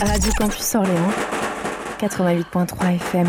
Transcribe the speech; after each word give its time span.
Radio 0.00 0.30
Campus 0.38 0.74
Orléans, 0.74 1.10
88.3 2.00 2.96
FM. 2.96 3.26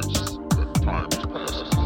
The 0.00 0.48
but 0.56 0.82
time 0.82 1.08
is 1.12 1.26
passing. 1.26 1.79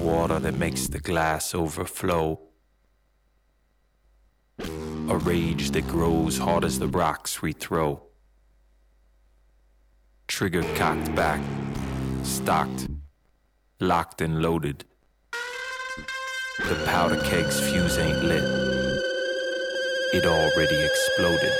water 0.00 0.38
that 0.38 0.54
makes 0.54 0.88
the 0.88 0.98
glass 0.98 1.54
overflow. 1.54 2.40
A 4.58 5.16
rage 5.16 5.70
that 5.72 5.86
grows 5.86 6.38
hot 6.38 6.64
as 6.64 6.78
the 6.78 6.88
rocks 6.88 7.42
we 7.42 7.52
throw. 7.52 8.02
Trigger 10.28 10.62
cocked 10.74 11.14
back, 11.14 11.40
stocked, 12.22 12.88
locked 13.80 14.20
and 14.20 14.40
loaded. 14.42 14.84
The 16.68 16.82
powder 16.86 17.20
keg's 17.22 17.58
fuse 17.58 17.98
ain't 17.98 18.22
lit. 18.22 18.44
It 20.12 20.26
already 20.26 20.76
exploded. 20.76 21.52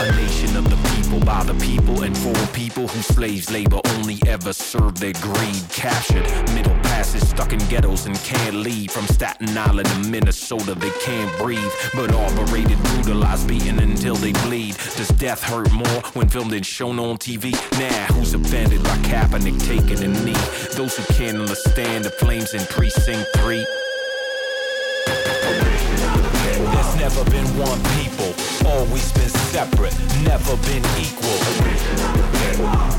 A 0.00 0.12
nation 0.16 0.56
of 0.56 0.64
the 0.70 0.78
people 0.94 1.20
by 1.20 1.44
the 1.44 1.54
people 1.54 2.02
and 2.02 2.16
for 2.16 2.34
people 2.54 2.88
whose 2.88 3.06
slaves 3.06 3.50
labor 3.50 3.80
only 3.96 4.18
ever 4.26 4.52
served 4.52 4.98
their 4.98 5.12
greed. 5.14 5.62
Captured 5.70 6.26
middle 6.54 6.87
passes 7.08 7.28
stuck 7.28 7.52
in 7.52 7.58
ghettos 7.68 8.06
and 8.06 8.16
can't 8.16 8.56
leave. 8.56 8.90
From 8.90 9.06
Staten 9.06 9.56
Island 9.56 9.88
to 9.88 9.98
Minnesota, 10.10 10.74
they 10.74 10.90
can't 11.00 11.38
breathe. 11.38 11.72
But 11.94 12.12
all 12.12 12.28
operated, 12.28 12.78
brutalized, 12.84 13.48
beaten 13.48 13.78
until 13.78 14.14
they 14.14 14.32
bleed. 14.44 14.76
Does 14.96 15.08
death 15.08 15.42
hurt 15.42 15.70
more 15.72 16.02
when 16.14 16.28
filmed 16.28 16.52
and 16.52 16.66
shown 16.66 16.98
on 16.98 17.16
TV? 17.16 17.52
Nah, 17.78 18.14
who's 18.14 18.34
offended 18.34 18.82
by 18.82 18.96
Kaepernick 19.08 19.58
taking 19.66 20.02
a 20.04 20.08
knee? 20.24 20.44
Those 20.76 20.96
who 20.96 21.14
can't 21.14 21.38
understand 21.38 22.04
the 22.04 22.10
flames 22.10 22.54
in 22.54 22.64
Precinct 22.66 23.26
3. 23.38 23.66
There's 26.74 26.96
never 26.96 27.24
been 27.30 27.46
one 27.56 27.80
people, 27.96 28.34
always 28.68 29.10
been 29.12 29.30
separate, 29.52 29.96
never 30.24 30.56
been 30.68 30.84
equal. 31.00 32.37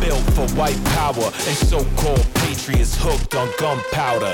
Built 0.10 0.34
for 0.34 0.48
white 0.58 0.84
power 0.86 1.26
and 1.26 1.56
so-called 1.56 2.26
patriots 2.34 2.98
hooked 3.00 3.36
on 3.36 3.48
gunpowder. 3.60 4.34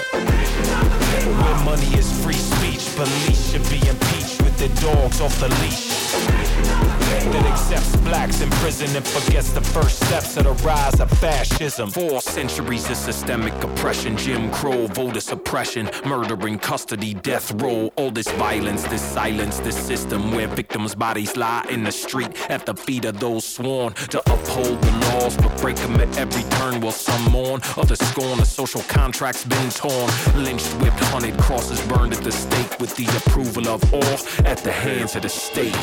Where 1.41 1.65
money 1.65 1.93
is 1.97 2.09
free 2.23 2.31
speech, 2.31 2.95
police 2.95 3.51
should 3.51 3.69
be 3.69 3.85
impeached 3.85 4.41
with 4.41 4.57
their 4.57 4.69
dogs 4.81 5.19
off 5.19 5.37
the 5.37 5.49
leash. 5.49 7.04
That 7.15 7.45
accepts 7.45 7.95
blacks 7.97 8.41
in 8.41 8.49
prison 8.49 8.95
and 8.95 9.05
forgets 9.05 9.51
the 9.51 9.61
first 9.61 10.03
steps 10.05 10.37
of 10.37 10.43
the 10.43 10.53
rise 10.65 10.99
of 10.99 11.09
fascism. 11.11 11.89
Four 11.89 12.21
centuries 12.21 12.89
of 12.89 12.97
systemic 12.97 13.53
oppression, 13.63 14.17
Jim 14.17 14.51
Crow, 14.51 14.87
voter 14.87 15.21
suppression, 15.21 15.89
murder 16.05 16.47
in 16.47 16.59
custody, 16.59 17.13
death 17.13 17.51
row. 17.61 17.91
All 17.95 18.11
this 18.11 18.29
violence, 18.31 18.83
this 18.83 19.01
silence, 19.01 19.59
this 19.59 19.77
system 19.77 20.31
where 20.33 20.47
victims' 20.47 20.93
bodies 20.93 21.37
lie 21.37 21.65
in 21.69 21.83
the 21.83 21.91
street 21.91 22.29
at 22.49 22.65
the 22.65 22.75
feet 22.75 23.05
of 23.05 23.19
those 23.19 23.45
sworn 23.45 23.93
to 23.93 24.19
uphold 24.31 24.81
the 24.81 24.91
laws, 25.07 25.37
but 25.37 25.55
break 25.61 25.77
them 25.77 25.95
at 25.95 26.17
every 26.17 26.43
turn. 26.57 26.81
While 26.81 26.91
some 26.91 27.31
mourn, 27.31 27.61
others 27.77 27.99
scorn. 27.99 28.39
A 28.39 28.45
social 28.45 28.81
contract's 28.81 29.45
been 29.45 29.69
torn, 29.69 30.11
lynched, 30.35 30.67
whipped, 30.81 30.99
hunted, 31.11 31.37
crosses 31.39 31.79
burned 31.87 32.13
at 32.13 32.23
the 32.23 32.31
stake 32.31 32.79
with 32.79 32.95
the 32.97 33.05
approval 33.17 33.69
of 33.69 33.81
all 33.93 34.45
at 34.45 34.57
the 34.59 34.71
hands 34.71 35.15
of 35.15 35.21
the 35.21 35.29
state. 35.29 35.75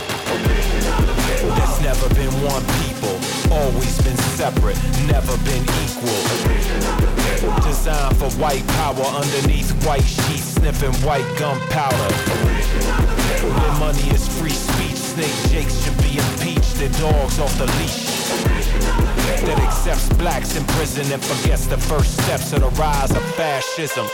There's 1.23 1.81
never 1.83 2.09
been 2.15 2.33
one 2.43 2.65
people, 2.83 3.15
always 3.53 4.01
been 4.03 4.17
separate, 4.39 4.79
never 5.07 5.37
been 5.45 5.63
equal. 5.85 6.21
Designed 7.63 8.17
for 8.17 8.31
white 8.41 8.67
power 8.69 9.07
underneath 9.17 9.71
white 9.85 10.05
sheets, 10.05 10.55
sniffing 10.55 10.95
white 11.07 11.27
gunpowder. 11.39 12.15
Where 13.43 13.79
money 13.79 14.09
is 14.11 14.27
free 14.39 14.51
speech, 14.51 14.97
snake 14.97 15.51
jakes 15.51 15.75
should 15.85 15.99
be 15.99 16.19
impeached, 16.19 16.77
their 16.77 16.93
dogs 17.01 17.39
off 17.39 17.57
the 17.59 17.67
leash. 17.79 18.07
That 19.43 19.59
accepts 19.59 20.09
blacks 20.11 20.57
in 20.57 20.65
prison 20.79 21.13
and 21.13 21.23
forgets 21.23 21.67
the 21.67 21.79
first 21.79 22.13
steps 22.23 22.53
of 22.53 22.61
the 22.61 22.71
rise 22.81 23.11
of 23.11 23.25
fascism. 23.35 24.07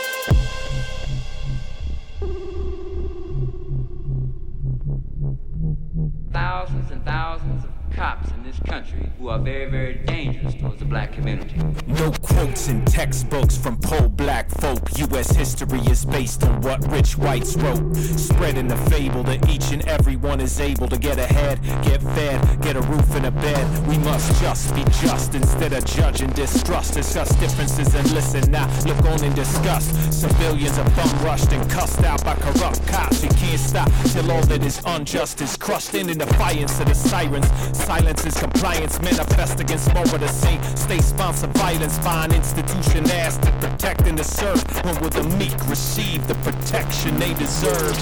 Thousands 6.31 6.91
and 6.91 7.03
thousands 7.05 7.63
of 7.63 7.78
cops 7.99 8.31
in 8.31 8.41
this 8.43 8.57
country 8.61 9.09
who 9.19 9.27
are 9.27 9.39
very, 9.39 9.69
very 9.69 9.95
dangerous 10.05 10.55
towards 10.55 10.79
the 10.79 10.85
black 10.85 11.11
community. 11.11 11.55
No 11.85 12.09
quotes 12.21 12.69
in 12.69 12.85
textbooks 12.85 13.57
from 13.57 13.77
poor 13.77 14.07
black 14.07 14.49
folk. 14.61 14.79
U.S. 14.99 15.35
history 15.35 15.81
is 15.81 16.05
based 16.05 16.41
on 16.45 16.61
what 16.61 16.79
rich 16.93 17.17
whites 17.17 17.57
wrote. 17.57 17.93
Spreading 17.95 18.69
the 18.69 18.77
fable 18.89 19.21
that 19.23 19.49
each 19.49 19.73
and 19.73 19.85
every 19.85 20.15
one 20.15 20.39
is 20.39 20.61
able 20.61 20.87
to 20.87 20.97
get 20.97 21.19
ahead, 21.19 21.61
get 21.83 22.01
fed, 22.01 22.61
get 22.61 22.77
a 22.77 22.81
roof 22.83 23.13
and 23.15 23.25
a 23.25 23.31
bed. 23.31 23.87
We 23.89 23.97
must 23.97 24.41
just 24.41 24.73
be 24.73 24.85
just 25.01 25.35
instead 25.35 25.73
of 25.73 25.83
judging 25.83 26.29
distrust. 26.29 26.93
Discuss 26.93 27.35
differences 27.35 27.93
and 27.95 28.09
listen 28.13 28.49
now. 28.49 28.67
Look 28.85 29.03
on 29.07 29.21
in 29.25 29.33
disgust. 29.33 29.89
Civilians 30.21 30.77
are 30.77 30.89
bum 30.91 31.25
rushed 31.25 31.51
and 31.51 31.69
cussed 31.69 32.05
out 32.05 32.23
by 32.23 32.35
corrupt 32.35 32.87
cops. 32.87 33.21
You 33.21 33.29
can't 33.31 33.59
stop 33.59 33.91
till 34.05 34.31
all 34.31 34.45
that 34.45 34.63
is 34.63 34.81
unjust 34.85 35.41
is 35.41 35.57
crushed 35.57 35.95
in 35.95 36.09
in 36.09 36.17
defiance 36.17 36.79
of 36.79 36.87
the 36.87 36.95
sirens. 36.95 37.47
Silence 37.89 38.23
is 38.23 38.37
compliance, 38.37 39.01
manifest 39.01 39.59
against 39.59 39.91
more 39.95 40.03
of 40.03 40.19
the 40.19 40.27
same. 40.27 40.61
State 40.75 41.01
sponsored 41.01 41.49
violence, 41.57 41.97
fine 41.97 42.31
institution 42.31 43.09
asked 43.09 43.41
to 43.41 43.51
protect 43.53 44.01
and 44.01 44.15
to 44.15 44.23
serve. 44.23 44.63
When 44.85 44.93
will 45.01 45.09
the 45.09 45.23
meek 45.37 45.57
receive 45.67 46.27
the 46.27 46.35
protection 46.35 47.17
they 47.17 47.33
deserve? 47.33 47.97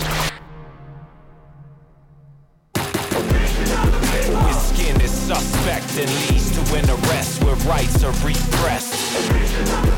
Your 2.76 4.54
skin 4.60 5.00
is 5.00 5.12
suspect 5.12 5.98
and 5.98 6.12
leads 6.28 6.52
to 6.52 6.76
an 6.76 6.90
arrest 6.90 7.42
where 7.46 7.56
rights 7.56 8.04
are 8.04 8.12
repressed. 8.28 9.97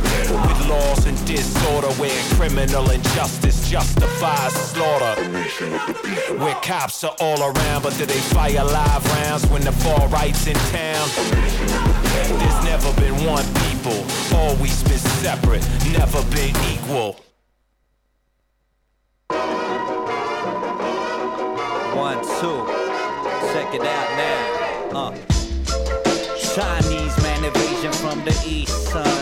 Disorder 1.29 1.93
where 2.01 2.23
criminal 2.33 2.89
injustice 2.89 3.69
justifies 3.69 4.51
slaughter. 4.51 5.21
Where 6.39 6.55
cops 6.55 7.03
are 7.03 7.15
all 7.19 7.39
around, 7.43 7.83
but 7.83 7.95
do 7.99 8.07
they 8.07 8.19
fire 8.33 8.63
live 8.63 9.05
rounds 9.13 9.45
when 9.45 9.61
the 9.61 9.71
far 9.71 10.07
right's 10.07 10.47
in 10.47 10.55
town? 10.55 11.07
There's 12.39 12.63
never 12.65 12.91
been 12.99 13.13
one 13.27 13.45
people, 13.69 14.03
always 14.35 14.81
been 14.81 14.97
separate, 14.97 15.63
never 15.93 16.23
been 16.33 16.55
equal. 16.73 17.19
One, 21.95 22.17
two. 22.41 22.65
Check 23.53 23.75
it 23.75 23.85
out 23.85 24.09
now. 24.17 24.97
Uh. 24.97 25.11
Chinese 26.55 27.15
man 27.21 27.43
invasion 27.45 27.93
from 27.93 28.25
the 28.25 28.35
east, 28.47 28.85
son. 28.89 29.18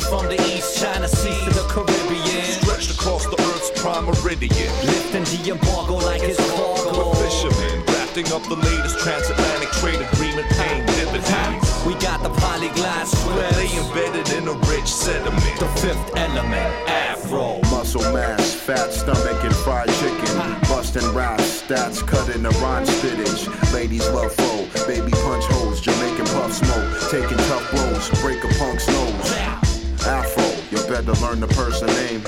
Planet, 0.00 0.02
spanning 0.02 0.02
from 0.02 0.28
the 0.28 0.56
east, 0.56 0.78
China 0.78 1.08
sea 1.08 1.44
to 1.44 1.50
the 1.50 1.66
Caribbean. 1.68 2.44
Stretched 2.62 2.90
across 2.90 3.24
the 3.26 3.40
Earth's 3.52 3.70
prime 3.80 4.06
meridian. 4.06 4.72
Lifting 4.84 5.24
the 5.24 5.50
embargo 5.52 5.94
like 5.94 6.22
it's 6.22 6.38
a 6.38 6.48
cargo. 6.54 7.12
Fishermen 7.14 7.84
drafting 7.86 8.26
up 8.32 8.42
the 8.44 8.56
latest 8.56 8.98
transatlantic 9.00 9.70
trade 9.80 10.00
agreement, 10.00 10.48
paying 10.52 10.86
dividends. 10.86 11.64
We 11.86 11.94
got 11.94 12.22
the 12.22 12.30
polyglot 12.30 13.06
script. 13.08 13.54
They 13.54 13.70
embedded 13.76 14.28
in 14.36 14.48
a 14.48 14.54
rich 14.70 14.88
sediment. 14.88 15.58
The 15.58 15.68
fifth 15.80 16.16
element, 16.16 16.72
Afro. 16.88 17.60
Muscle 17.70 18.02
mass, 18.12 18.54
fat 18.54 18.92
stomach, 18.92 19.42
and 19.44 19.54
fried 19.56 19.88
chicken. 20.00 20.60
Bustin' 20.68 21.08
raps, 21.14 21.62
stats 21.62 22.06
cut 22.06 22.34
in 22.34 22.42
the 22.42 22.50
rhyme 22.62 22.86
spittage. 22.86 23.48
Ladies 23.72 24.08
love 24.10 24.32
foe, 24.32 24.68
baby 24.86 25.10
punch 25.10 25.44
holes, 25.46 25.80
Jamaican 25.80 26.26
puff 26.26 26.52
smoke. 26.52 27.10
Taking 27.10 27.38
tough 27.48 27.70
blows, 27.72 28.08
break 28.20 28.42
a 28.44 28.48
punk's 28.58 28.86
nose. 28.88 29.61
Afro, 30.06 30.42
you 30.70 30.82
better 30.88 31.12
learn 31.22 31.38
the 31.38 31.46
person 31.48 31.86
name. 31.86 32.22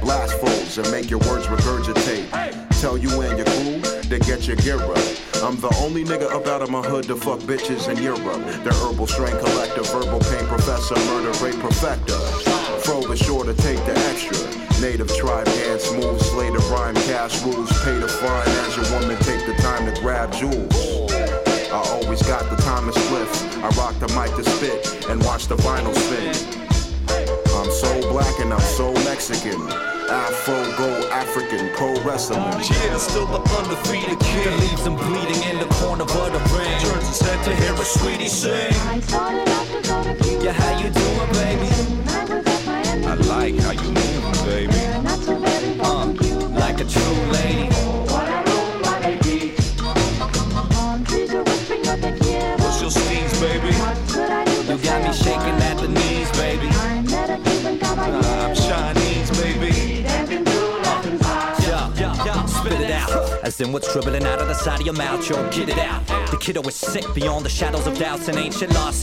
Blast 0.00 0.34
foes 0.34 0.78
and 0.78 0.90
make 0.92 1.10
your 1.10 1.18
words 1.20 1.46
regurgitate. 1.46 2.30
Tell 2.80 2.96
you 2.96 3.20
and 3.20 3.36
your 3.36 3.46
crew 3.46 3.80
to 4.08 4.18
get 4.20 4.46
your 4.46 4.56
gear 4.56 4.80
up. 4.80 4.96
I'm 5.42 5.58
the 5.60 5.74
only 5.82 6.04
nigga 6.04 6.30
up 6.30 6.46
out 6.46 6.62
of 6.62 6.70
my 6.70 6.82
hood 6.82 7.04
to 7.04 7.16
fuck 7.16 7.40
bitches 7.40 7.88
in 7.88 8.00
Europe. 8.02 8.22
The 8.62 8.72
herbal 8.72 9.08
strain 9.08 9.36
collector, 9.38 9.82
verbal 9.82 10.20
pain 10.20 10.46
professor, 10.46 10.94
murder 11.10 11.32
rate 11.44 11.58
perfecter. 11.58 12.18
Fro 12.84 13.00
is 13.10 13.18
sure 13.18 13.44
to 13.44 13.54
take 13.54 13.84
the 13.84 13.98
extra. 14.10 14.38
Native 14.80 15.14
tribe 15.16 15.48
hand 15.48 15.80
smooth, 15.80 16.20
slay 16.20 16.50
the 16.50 16.60
rhyme, 16.70 16.94
cash 16.94 17.42
rules, 17.42 17.70
pay 17.82 17.98
the 17.98 18.08
fine 18.08 18.48
as 18.48 18.76
your 18.76 19.00
woman 19.00 19.18
take 19.24 19.44
the 19.46 19.54
time 19.60 19.92
to 19.92 20.00
grab 20.00 20.32
jewels. 20.32 21.10
I 21.72 21.82
always 21.90 22.22
got 22.22 22.48
the 22.48 22.56
time 22.62 22.90
to. 22.90 23.00
I 23.62 23.68
rock 23.76 23.98
the 23.98 24.08
mic 24.16 24.34
to 24.36 24.50
spit 24.50 25.10
and 25.10 25.22
watch 25.24 25.48
the 25.48 25.56
vinyl 25.56 25.94
spin. 25.94 26.59
I'm 27.70 27.76
so 27.76 28.10
black 28.10 28.40
and 28.40 28.52
I'm 28.52 28.58
so 28.58 28.92
Mexican. 29.04 29.62
Afro 30.10 30.76
go 30.76 31.08
African 31.10 31.70
pro 31.76 32.02
wrestling. 32.02 32.40
Yeah, 32.40 32.96
still 32.96 33.26
the 33.26 33.38
undefeated 33.38 34.18
That 34.18 34.44
king. 34.44 34.58
leaves 34.58 34.84
him 34.84 34.96
bleeding 34.96 35.40
in 35.48 35.60
the 35.60 35.72
corner 35.76 36.02
of 36.02 36.08
the 36.08 36.58
ring. 36.58 36.80
Turns 36.80 37.06
his 37.06 37.20
head 37.20 37.44
to 37.44 37.54
hear 37.54 37.72
a 37.72 37.84
sweetie 37.84 38.26
sing. 38.26 38.72
Yeah, 40.42 40.50
how 40.50 40.80
you 40.80 40.90
doing, 40.90 41.30
baby? 41.38 41.70
I 43.06 43.14
like 43.14 43.54
how 43.60 43.70
you 43.70 43.99
Blasting 63.60 63.72
what's 63.74 63.92
dribbling 63.92 64.24
out 64.24 64.40
of 64.40 64.48
the 64.48 64.54
side 64.54 64.80
of 64.80 64.86
your 64.86 64.94
mouth, 64.94 65.28
yo, 65.28 65.36
get 65.50 65.68
it 65.68 65.76
out. 65.76 66.06
The 66.30 66.38
kiddo 66.38 66.62
is 66.62 66.76
sick 66.76 67.04
beyond 67.14 67.44
the 67.44 67.50
shadows 67.50 67.86
of 67.86 67.98
doubts 67.98 68.26
and 68.28 68.38
ancient 68.38 68.72
loss. 68.72 69.02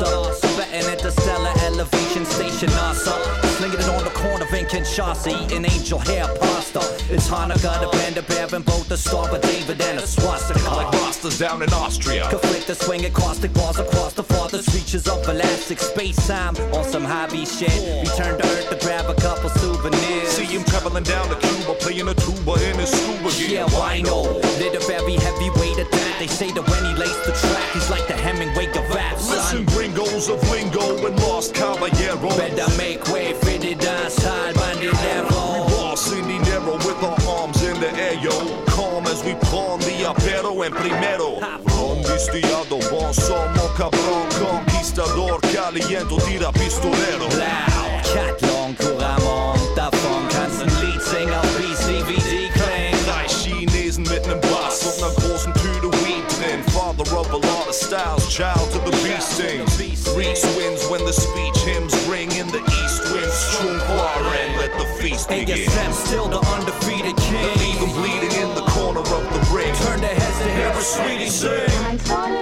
Betting 0.58 0.90
at 0.92 0.98
the 0.98 1.12
stellar 1.12 1.54
elevation 1.62 2.26
station, 2.26 2.70
NASA. 2.70 3.14
Slinging 3.58 3.80
it 3.80 3.90
on 3.90 4.04
the 4.04 4.10
corner 4.12 4.46
of 4.46 4.50
Kinshasa, 4.50 5.44
eating 5.44 5.64
angel 5.64 6.00
hair 6.00 6.26
pasta. 6.40 6.80
It's 7.14 7.28
Hanukkah, 7.28 7.82
the 7.82 7.90
band 7.98 8.18
of 8.18 8.28
bear, 8.28 8.48
and 8.52 8.66
both 8.66 8.90
the 8.90 8.98
star, 8.98 9.28
but 9.30 9.44
David 9.44 9.80
and 9.80 10.00
a 10.00 10.08
swastika. 10.08 10.74
Like 10.74 10.88
Rastas 10.88 11.40
down 11.40 11.62
in 11.62 11.72
Austria. 11.74 12.28
Conflict 12.32 12.66
the 12.66 12.74
swinging 12.74 13.14
caustic 13.14 13.54
balls 13.54 13.78
across 13.78 14.14
the 14.14 14.24
farthest 14.24 14.74
reaches 14.74 15.08
of 15.08 15.28
elastic 15.30 15.78
space 15.78 16.26
time. 16.26 16.56
On 16.74 16.84
some 16.84 17.04
hobby 17.04 17.46
shit. 17.46 17.78
Return 18.10 18.40
to 18.40 18.48
Earth 18.48 18.70
to 18.72 18.78
grab 18.84 19.08
a 19.08 19.16
couple 19.22 19.50
souvenirs. 19.52 20.30
See 20.30 20.46
him 20.46 20.64
traveling 20.64 21.04
down 21.04 21.30
to 21.30 21.36
Cuba, 21.36 21.76
playing 21.76 22.08
a 22.08 22.16
tuba 22.16 22.54
in 22.70 22.80
his 22.80 22.90
scuba 22.90 23.30
gear. 23.38 23.50
Yeah, 23.50 23.66
why 23.78 24.02
no? 24.02 24.47
Lit 24.60 24.76
a 24.76 24.80
very 24.88 25.14
heavy 25.14 25.50
weight 25.60 25.78
of 25.78 25.90
that. 25.92 26.16
They 26.20 26.28
say 26.28 26.52
that 26.52 26.66
when 26.68 26.84
he 26.86 26.94
lays 26.96 27.18
the 27.26 27.34
track, 27.34 27.72
he's 27.74 27.90
like 27.90 28.08
the 28.08 28.14
Hemingway 28.16 28.68
of 28.70 28.90
rap, 28.90 29.18
son. 29.20 29.38
Listen, 29.38 29.66
gringos 29.66 30.30
of 30.30 30.42
lingo 30.50 31.06
and 31.06 31.16
lost 31.22 31.54
caballero. 31.54 32.30
Better 32.36 32.70
make 32.78 33.06
way 33.08 33.34
for 33.34 33.58
the 33.58 33.76
dance 33.76 34.18
hall, 34.24 34.54
bandolero. 34.54 35.28
We 35.28 35.74
boss 35.76 36.12
in 36.12 36.28
dinero 36.28 36.74
with 36.78 37.04
our 37.04 37.20
arms 37.38 37.62
in 37.64 37.80
the 37.80 37.92
air, 37.94 38.16
yo. 38.16 38.66
Calm 38.66 39.06
as 39.06 39.24
we 39.24 39.36
pawn 39.36 39.80
the 39.80 40.06
apero 40.10 40.66
and 40.66 40.74
primero. 40.74 41.40
Conquistado, 41.70 42.80
bon 42.90 43.14
somos 43.14 43.72
cabrón, 43.78 44.28
conquistador, 44.40 45.40
caliento, 45.54 46.18
tira 46.26 46.52
pistolero. 46.52 47.28
Loud, 47.38 48.04
cat 48.14 48.47
styles, 57.98 58.34
child 58.34 58.72
to 58.72 58.80
the 58.80 58.92
beast 59.04 59.42
things. 59.42 59.80
Reese 60.16 60.46
wins 60.56 60.86
when 60.88 61.04
the 61.06 61.14
speech 61.14 61.58
hymns 61.64 61.94
ring 62.08 62.32
in 62.34 62.48
the 62.48 62.62
east 62.84 63.12
wind. 63.12 63.32
Strung 63.32 63.80
and 63.82 64.58
let 64.58 64.72
the 64.78 64.86
feast 65.02 65.30
And 65.32 65.46
begin. 65.46 65.64
your 65.64 65.70
Sam 65.72 65.94
still 65.94 66.28
the 66.28 66.40
undefeated 66.56 67.18
king. 67.18 67.54
Leave 67.64 67.82
'em 67.82 67.94
bleeding 68.00 68.34
in 68.44 68.50
the 68.56 68.66
corner 68.76 69.02
of 69.02 69.24
the 69.34 69.42
ring. 69.56 69.74
Turn 69.86 70.02
their 70.02 70.16
heads 70.16 70.38
to 70.44 70.50
hear 70.58 70.70
a 70.70 70.82
sweetie 70.82 71.30
sing. 71.30 72.37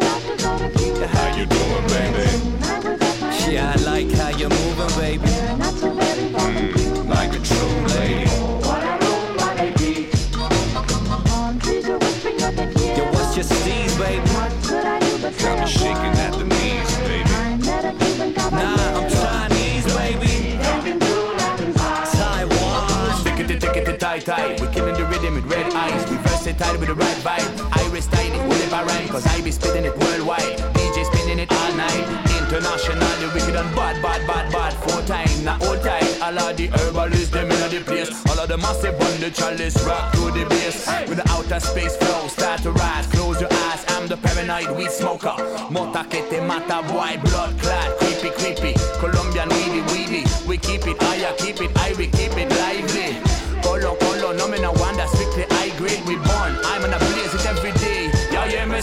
Versatile 26.55 26.79
with 26.79 26.89
the 26.89 26.95
right 26.95 27.17
vibe. 27.17 27.85
Iris 27.85 28.07
tiny, 28.07 28.37
whatever 28.47 28.75
I 28.75 28.83
rhyme, 28.83 29.07
cause 29.09 29.25
I 29.27 29.41
be 29.41 29.51
spitting 29.51 29.85
it 29.85 29.97
worldwide. 29.97 30.57
DJ 30.73 31.05
spinning 31.05 31.39
it 31.39 31.51
all 31.51 31.73
night. 31.73 32.05
Internationally 32.39 33.27
wicked 33.33 33.55
and 33.55 33.75
bad, 33.75 34.01
bad, 34.01 34.27
bad, 34.27 34.51
bad. 34.51 34.73
Four 34.73 35.01
time, 35.03 35.43
not 35.43 35.61
all 35.65 35.77
time. 35.79 36.03
All 36.21 36.37
of 36.39 36.57
the 36.57 36.67
herbalists, 36.67 37.29
them 37.29 37.51
in 37.51 37.69
the 37.69 37.81
place. 37.83 38.09
All 38.29 38.39
of 38.39 38.47
the 38.47 38.57
massive 38.57 38.95
on 38.99 39.19
the 39.19 39.31
chalice, 39.31 39.75
rock 39.85 40.13
through 40.13 40.31
the 40.31 40.45
bass. 40.49 40.87
With 41.07 41.17
the 41.17 41.29
outer 41.29 41.59
space 41.59 41.95
flow, 41.97 42.27
start 42.27 42.61
to 42.61 42.71
rise. 42.71 43.07
Close 43.07 43.41
your 43.41 43.51
eyes, 43.51 43.83
I'm 43.89 44.07
the 44.07 44.17
paranoid 44.17 44.77
weed 44.77 44.91
smoker. 44.91 45.35
Mota 45.71 46.05
que 46.09 46.41
mata, 46.41 46.81
boy, 46.87 47.19
blood 47.23 47.59
clot. 47.59 47.97
Creepy, 47.99 48.29
creepy. 48.39 48.73
Colombian 48.99 49.49
weedy, 49.49 49.81
weedy. 49.91 50.23
We 50.47 50.57
keep 50.57 50.87
it 50.87 51.01
higher, 51.01 51.33
keep 51.37 51.61
it 51.61 51.75
high, 51.77 51.93
we 51.97 52.07
keep 52.07 52.37
it 52.37 52.49
lively. 52.49 52.94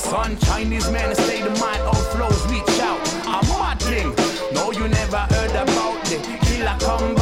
Son, 0.03 0.37
Chinese 0.39 0.91
man, 0.91 1.15
stay 1.15 1.43
the 1.43 1.51
mind, 1.61 1.83
all 1.83 2.05
flows, 2.13 2.43
reach 2.51 2.79
out. 2.81 3.01
I'm 3.27 3.47
mad 3.49 3.81
thing. 3.81 4.15
No, 4.55 4.73
you 4.73 4.89
never 4.89 5.23
heard 5.35 5.51
about 5.51 6.05
the 6.05 6.17
killer. 6.47 7.22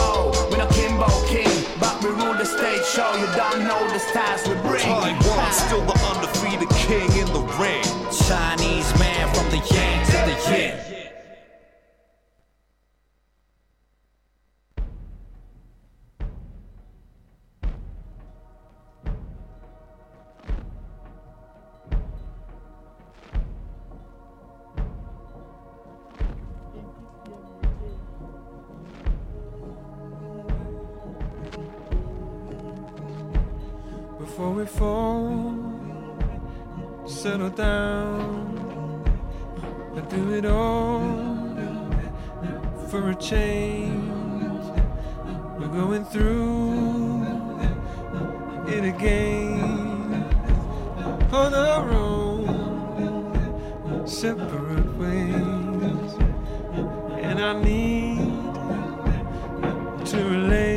We 34.60 34.66
fall. 34.66 35.56
Settle 37.06 37.48
down. 37.48 39.04
I 39.96 40.00
do 40.02 40.34
it 40.34 40.44
all 40.44 41.00
for 42.88 43.08
a 43.10 43.14
change. 43.14 44.64
We're 45.58 45.68
going 45.68 46.04
through 46.04 47.58
it 48.68 48.84
again 48.84 50.24
on 51.32 51.54
our 51.54 51.90
own 51.90 52.46
separate 54.06 54.96
ways, 54.98 56.12
and 57.24 57.40
I 57.40 57.52
need 57.62 58.18
to 60.04 60.16
relate 60.16 60.69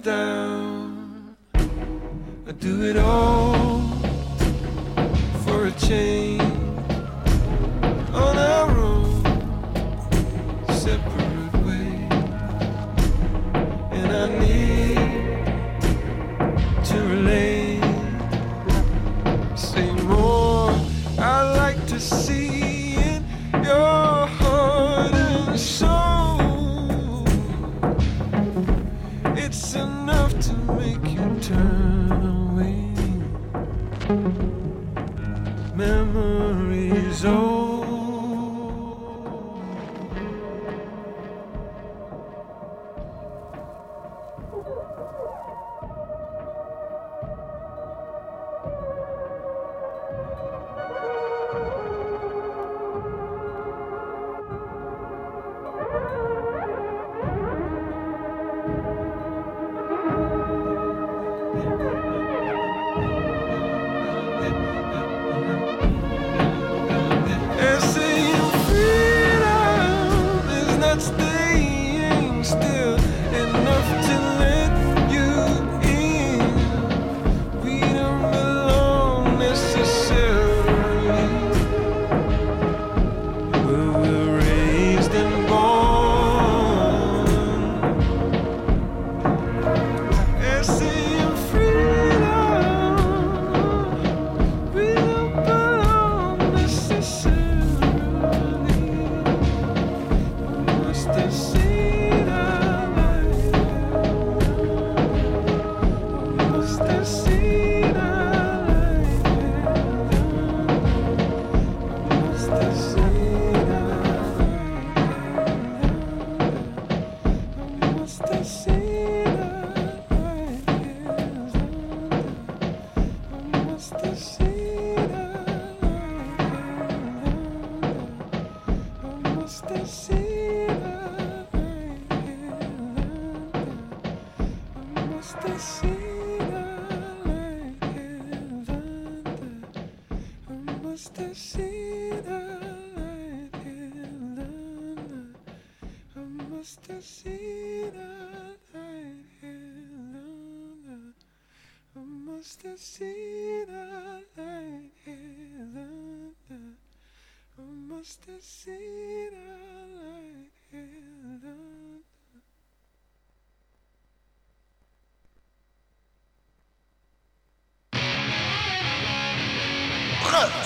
down. 0.00 0.49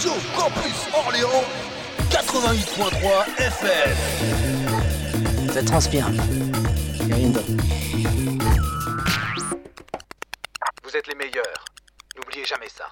Radio 0.05 0.21
Campus 0.37 0.87
Orléans 0.93 1.45
88.3 2.11 3.25
FM. 3.39 3.97
Ça 5.51 5.63
transpire. 5.63 6.07
Vous 10.83 10.95
êtes 10.95 11.07
les 11.07 11.15
meilleurs. 11.15 11.65
N'oubliez 12.17 12.45
jamais 12.45 12.69
ça. 12.69 12.85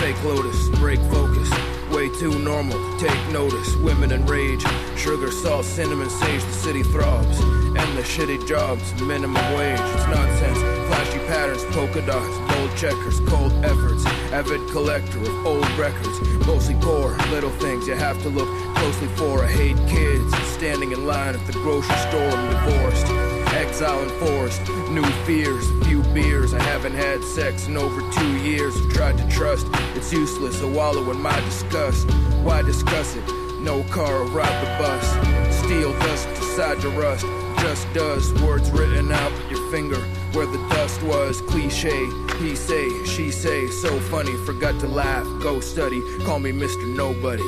Fake 0.00 0.24
lotus, 0.24 0.68
break 0.80 0.98
focus. 1.12 1.50
Way 1.90 2.08
too 2.08 2.38
normal 2.38 2.78
take 2.98 3.28
notice. 3.28 3.76
Women 3.76 4.12
in 4.12 4.24
rage, 4.24 4.64
sugar, 4.96 5.30
salt, 5.30 5.66
cinnamon, 5.66 6.08
sage, 6.08 6.42
the 6.42 6.52
city 6.52 6.82
throbs. 6.82 7.38
And 7.40 7.98
the 7.98 8.02
shitty 8.02 8.48
jobs, 8.48 8.82
minimum 9.02 9.44
wage. 9.54 9.78
It's 9.78 10.06
nonsense. 10.06 10.58
Flashy 10.88 11.18
patterns, 11.26 11.64
polka 11.66 12.00
dots, 12.06 12.54
bold 12.54 12.74
checkers, 12.76 13.20
cold 13.28 13.52
efforts. 13.62 14.06
Avid 14.32 14.66
collector 14.70 15.20
of 15.20 15.46
old 15.46 15.70
records. 15.72 16.18
Mostly 16.46 16.76
poor, 16.80 17.16
little 17.30 17.50
things 17.50 17.86
you 17.86 17.94
have 17.94 18.20
to 18.22 18.30
look 18.30 18.48
closely 18.76 19.08
for. 19.08 19.44
I 19.44 19.48
hate 19.48 19.76
kids 19.86 20.34
standing 20.48 20.92
in 20.92 21.06
line 21.06 21.34
at 21.34 21.46
the 21.46 21.52
grocery 21.52 21.96
store. 21.96 22.30
I'm 22.30 22.66
divorced. 22.66 23.39
Exile 23.52 24.08
forest, 24.20 24.60
new 24.90 25.04
fears, 25.24 25.68
few 25.84 26.02
beers. 26.14 26.54
I 26.54 26.62
haven't 26.62 26.94
had 26.94 27.22
sex 27.24 27.66
in 27.66 27.76
over 27.76 28.00
two 28.12 28.36
years. 28.38 28.76
I've 28.76 28.92
tried 28.92 29.18
to 29.18 29.28
trust, 29.28 29.66
it's 29.96 30.12
useless. 30.12 30.62
I 30.62 30.66
wallow 30.66 31.10
in 31.10 31.20
my 31.20 31.38
disgust. 31.40 32.08
Why 32.42 32.62
discuss 32.62 33.16
it? 33.16 33.24
No 33.60 33.82
car 33.84 34.22
or 34.22 34.24
ride 34.26 34.64
the 34.64 34.82
bus. 34.82 35.54
Steel 35.64 35.92
dust 35.98 36.28
decide 36.28 36.80
to 36.80 36.90
rust. 36.90 37.26
Just 37.60 37.92
does. 37.92 38.32
Words 38.42 38.70
written 38.70 39.10
out 39.10 39.32
with 39.32 39.50
your 39.50 39.70
finger 39.70 40.00
where 40.32 40.46
the 40.46 40.58
dust 40.70 41.02
was. 41.02 41.40
Cliche. 41.42 42.06
He 42.38 42.54
say, 42.54 42.88
she 43.04 43.30
say. 43.30 43.66
So 43.66 43.98
funny. 44.00 44.34
Forgot 44.46 44.80
to 44.80 44.88
laugh. 44.88 45.24
Go 45.42 45.60
study. 45.60 46.02
Call 46.24 46.38
me 46.38 46.52
Mr. 46.52 46.86
Nobody. 46.94 47.42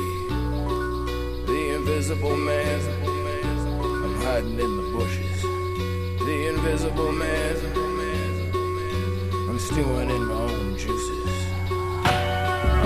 The 1.47 1.75
invisible 1.75 2.35
man. 2.35 2.81
I'm 3.81 4.21
hiding 4.21 4.59
in 4.59 4.77
the 4.77 4.97
bushes 4.97 5.52
invisible 6.65 7.11
man. 7.11 7.57
I'm 9.49 9.59
stewing 9.59 10.09
in 10.09 10.25
my 10.25 10.33
own 10.33 10.77
juices. 10.77 11.27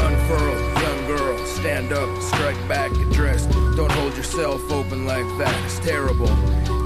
Unfurl, 0.03 0.81
young 0.81 1.05
girl, 1.05 1.45
stand 1.45 1.93
up, 1.93 2.09
strike 2.21 2.57
back, 2.67 2.91
address. 2.91 3.45
Don't 3.75 3.91
hold 3.91 4.17
yourself 4.17 4.71
open 4.71 5.05
like 5.05 5.27
that, 5.37 5.55
it's 5.63 5.79
terrible. 5.79 6.27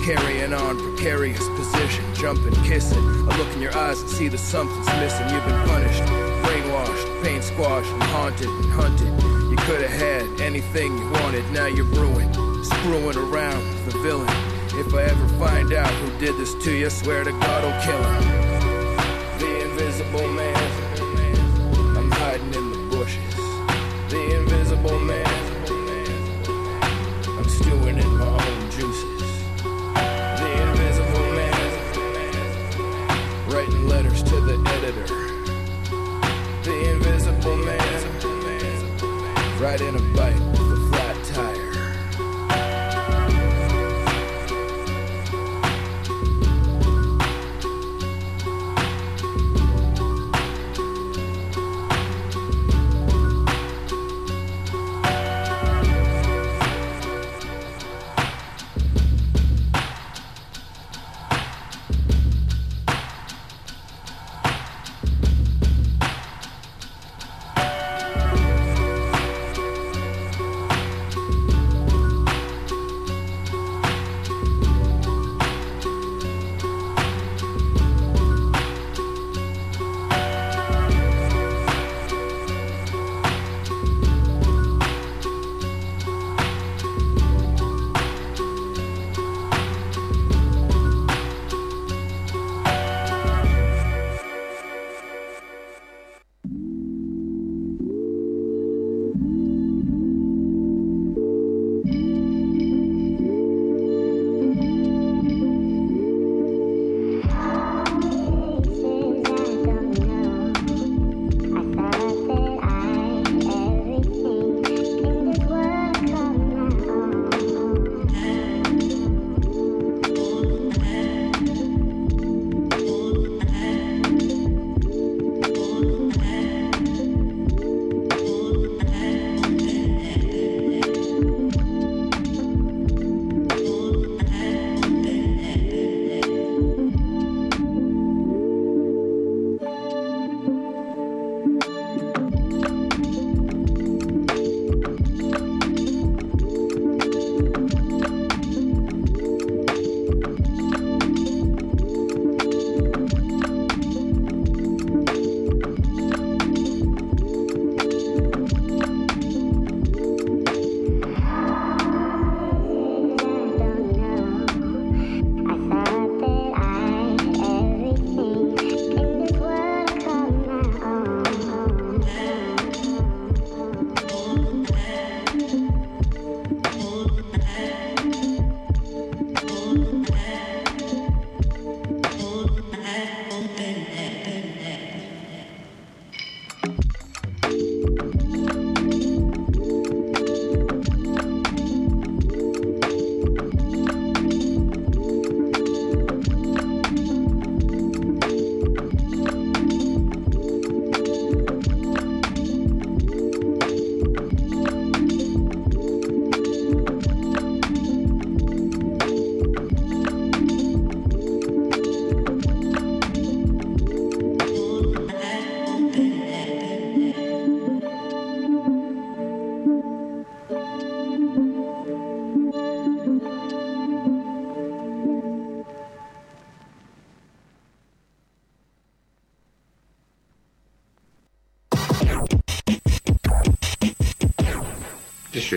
Carrying 0.04 0.54
on, 0.54 0.78
precarious 0.78 1.48
position, 1.56 2.04
jumping, 2.14 2.56
kissing. 2.66 3.00
I 3.00 3.38
look 3.38 3.54
in 3.56 3.62
your 3.62 3.76
eyes 3.78 4.02
and 4.02 4.10
see 4.10 4.28
that 4.28 4.40
something's 4.40 4.88
missing. 5.00 5.30
You've 5.30 5.46
been 5.46 5.68
punished, 5.70 6.04
brainwashed, 6.44 7.24
pain 7.24 7.42
squashed, 7.42 7.90
and 7.90 8.04
haunted 8.04 8.50
and 8.50 8.72
hunted. 8.74 9.24
You 9.50 9.56
could 9.60 9.82
have 9.82 9.98
had 9.98 10.42
anything 10.42 10.98
you 10.98 11.10
wanted, 11.12 11.50
now 11.52 11.68
you're 11.68 11.86
ruined. 11.86 12.36
Screwing 12.66 13.16
around, 13.16 13.64
with 13.86 13.94
the 13.94 14.00
villain. 14.00 14.51
If 14.82 14.96
I 14.96 15.04
ever 15.04 15.28
find 15.38 15.74
out 15.74 15.92
who 15.94 16.10
did 16.18 16.36
this 16.38 16.56
to 16.64 16.72
you, 16.76 16.88
I 16.88 16.90
swear 16.90 17.24
to 17.24 17.32
God 17.32 17.64
I'll 17.64 17.82
kill 17.86 18.04
him. 18.04 18.24
The 19.38 19.62
invisible 19.62 20.28
man. 20.30 20.56
I'm 21.98 22.10
hiding 22.10 22.52
in 22.56 22.72
the 22.72 22.80
bushes. 22.90 23.36
The 24.10 24.40
invisible 24.40 25.00
man. 25.02 25.28
I'm 27.28 27.48
stewing 27.48 28.00
in 28.00 28.18
my 28.18 28.26
own 28.26 28.72
juices. 28.72 29.22
The 30.42 30.50
invisible 30.66 31.28
man. 31.38 31.60
Writing 33.50 33.88
letters 33.88 34.24
to 34.24 34.42
the 34.42 34.58
editor. 34.78 35.06
The 36.64 36.76
invisible 36.94 37.58
man. 37.58 37.88
Riding 39.60 39.96
a 39.96 40.02
bike 40.18 40.61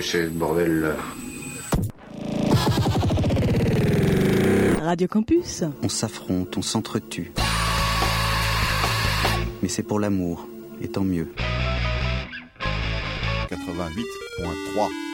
chez 0.00 0.24
ce 0.24 0.28
bordel. 0.28 0.96
Radio 4.82 5.06
Campus. 5.06 5.62
On 5.82 5.88
s'affronte, 5.88 6.56
on 6.56 6.62
s'entretue. 6.62 7.32
Mais 9.62 9.68
c'est 9.68 9.84
pour 9.84 10.00
l'amour, 10.00 10.48
et 10.80 10.88
tant 10.88 11.04
mieux. 11.04 11.32
88.3 13.50 15.13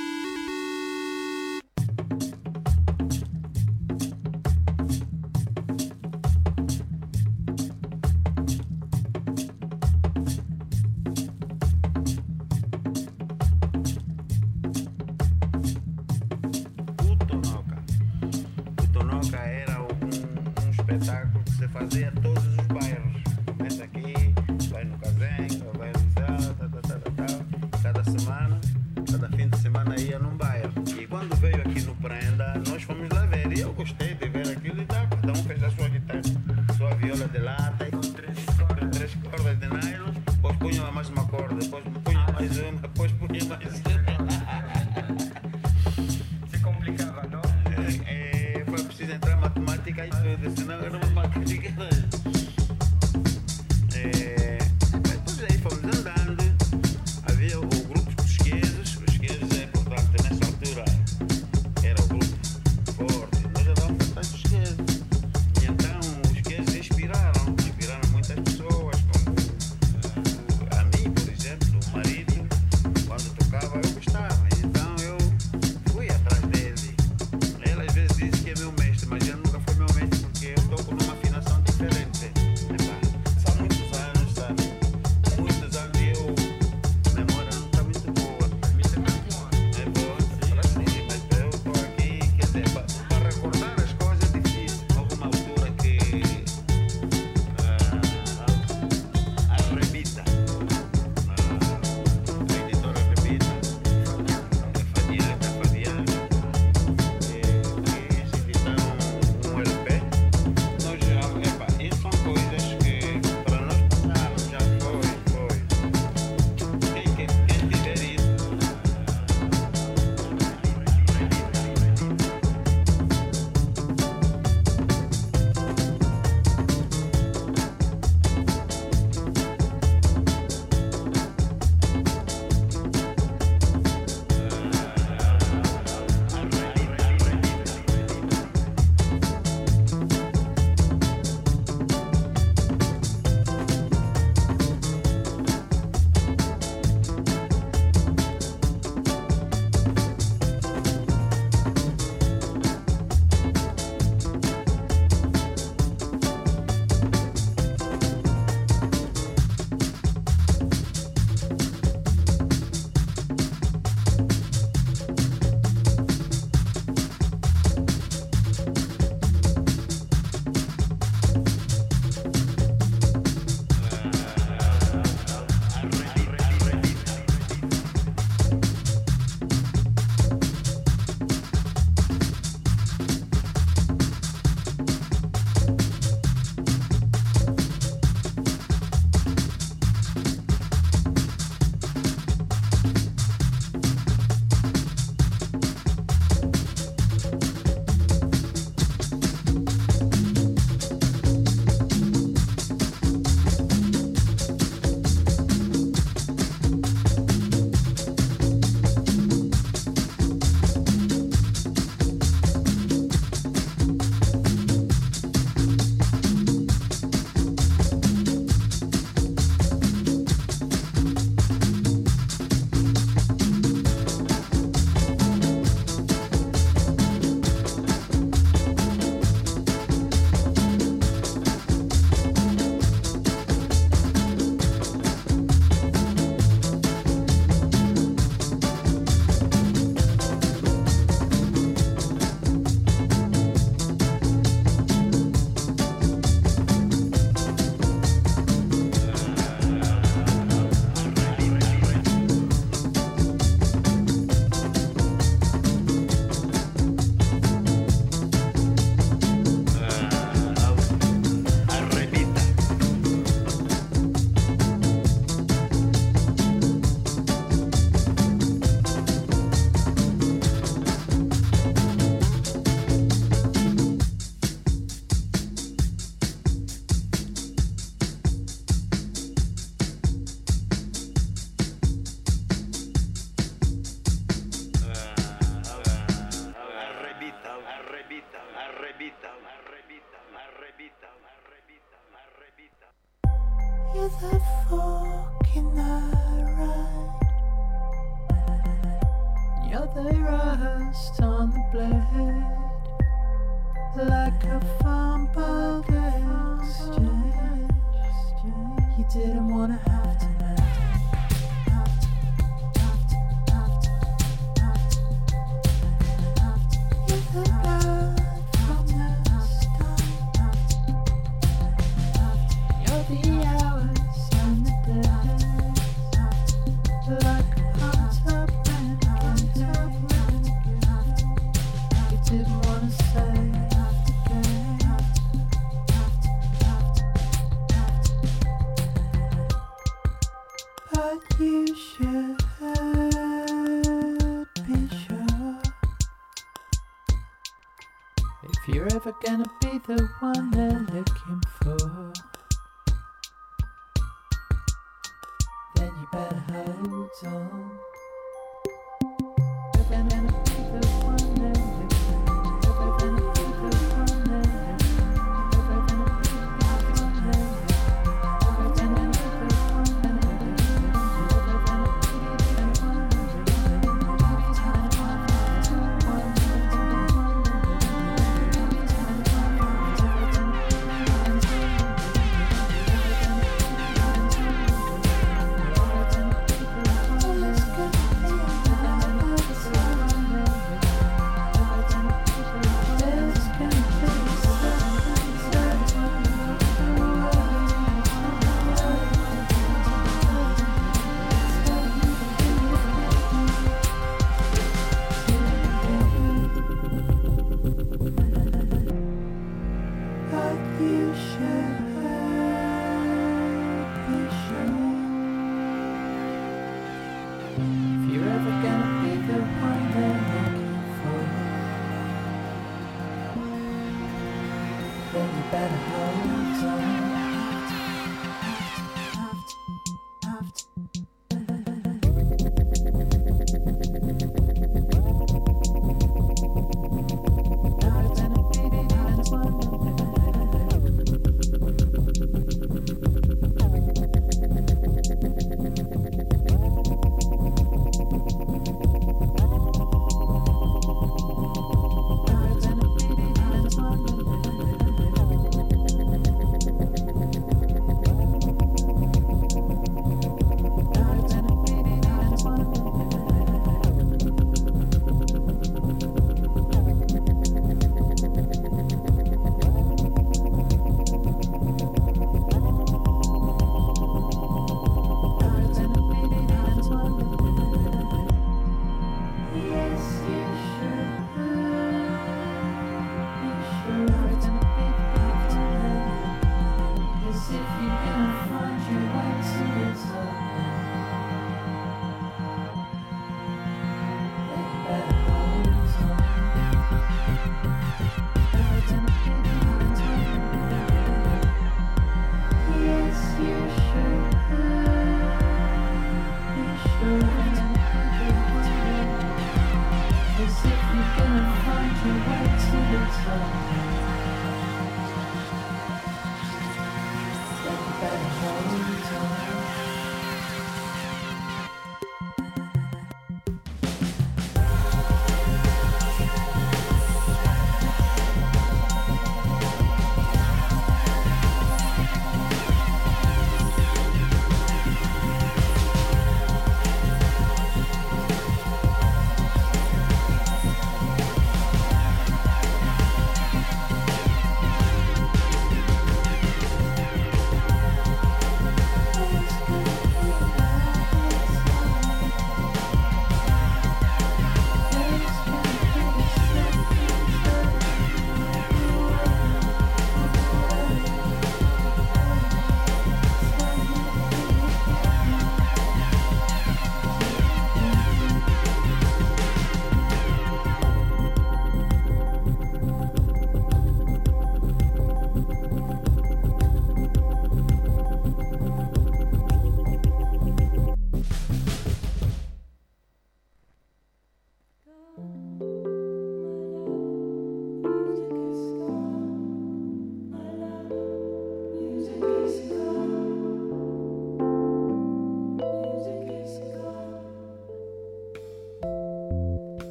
gonna 349.23 349.45
be 349.61 349.79
the 349.87 350.09
one 350.21 350.40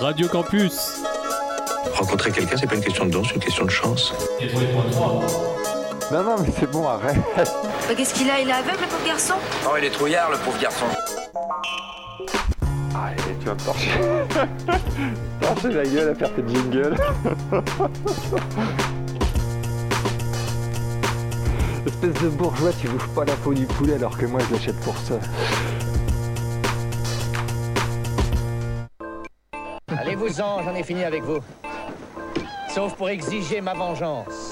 Radio 0.00 0.26
Campus. 0.28 1.02
Rencontrer 1.94 2.30
quelqu'un, 2.32 2.56
c'est 2.56 2.66
pas 2.66 2.74
une 2.74 2.80
question 2.80 3.04
de 3.04 3.10
don, 3.10 3.22
c'est 3.22 3.34
une 3.34 3.40
question 3.40 3.66
de 3.66 3.70
chance. 3.70 4.14
Non, 6.10 6.22
non, 6.22 6.36
mais 6.40 6.48
c'est 6.58 6.70
bon, 6.70 6.88
arrête. 6.88 7.16
Bah, 7.36 7.44
Qu'est-ce 7.96 8.14
qu'il 8.14 8.30
a? 8.30 8.40
Il 8.40 8.48
est 8.48 8.52
aveugle, 8.52 8.78
le 8.80 8.86
pauvre 8.86 9.06
garçon? 9.06 9.34
Oh, 9.66 9.74
il 9.78 9.84
est 9.84 9.90
trouillard, 9.90 10.30
le 10.30 10.38
pauvre 10.38 10.58
garçon. 10.58 10.86
Allez, 12.94 13.36
tu 13.40 13.46
vas 13.46 13.52
me 13.54 13.60
torcher. 13.60 13.90
torcher 15.40 15.68
la 15.70 15.84
gueule 15.84 16.08
à 16.08 16.14
faire 16.14 16.34
tes 16.34 16.42
jingles. 16.48 16.96
Espèce 21.86 22.22
de 22.22 22.28
bourgeois, 22.28 22.70
tu 22.80 22.88
bouffes 22.88 23.08
pas 23.14 23.24
la 23.26 23.34
peau 23.34 23.52
du 23.52 23.66
poulet 23.66 23.94
alors 23.94 24.16
que 24.16 24.24
moi 24.26 24.40
je 24.48 24.54
l'achète 24.54 24.80
pour 24.80 24.96
ça. 24.96 25.14
J'en 30.36 30.74
ai 30.74 30.82
fini 30.84 31.02
avec 31.04 31.24
vous. 31.24 31.40
Sauf 32.68 32.94
pour 32.94 33.08
exiger 33.08 33.60
ma 33.60 33.74
vengeance. 33.74 34.49